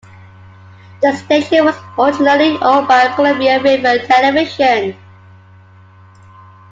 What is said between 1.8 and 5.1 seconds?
originally owned by Columbia River Television.